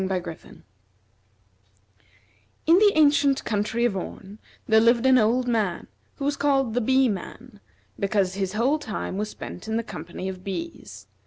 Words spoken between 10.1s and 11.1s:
of bees.